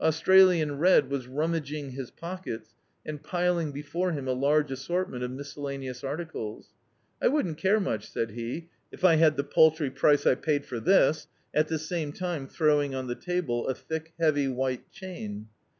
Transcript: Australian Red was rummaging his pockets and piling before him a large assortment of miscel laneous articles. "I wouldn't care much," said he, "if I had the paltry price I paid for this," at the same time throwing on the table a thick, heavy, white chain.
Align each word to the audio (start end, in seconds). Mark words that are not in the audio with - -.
Australian 0.00 0.76
Red 0.80 1.08
was 1.08 1.28
rummaging 1.28 1.90
his 1.92 2.10
pockets 2.10 2.74
and 3.06 3.22
piling 3.22 3.70
before 3.70 4.10
him 4.10 4.26
a 4.26 4.32
large 4.32 4.72
assortment 4.72 5.22
of 5.22 5.30
miscel 5.30 5.58
laneous 5.62 6.02
articles. 6.02 6.70
"I 7.22 7.28
wouldn't 7.28 7.58
care 7.58 7.78
much," 7.78 8.10
said 8.10 8.32
he, 8.32 8.70
"if 8.90 9.04
I 9.04 9.14
had 9.14 9.36
the 9.36 9.44
paltry 9.44 9.92
price 9.92 10.26
I 10.26 10.34
paid 10.34 10.66
for 10.66 10.80
this," 10.80 11.28
at 11.54 11.68
the 11.68 11.78
same 11.78 12.10
time 12.12 12.48
throwing 12.48 12.92
on 12.96 13.06
the 13.06 13.14
table 13.14 13.68
a 13.68 13.74
thick, 13.76 14.14
heavy, 14.18 14.48
white 14.48 14.90
chain. 14.90 15.46